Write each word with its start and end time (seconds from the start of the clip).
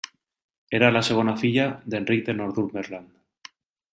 Era 0.77 0.87
la 0.93 1.03
segona 1.09 1.35
filla 1.41 1.67
d'Enric 1.95 2.25
de 2.31 2.37
Northumberland. 2.39 3.55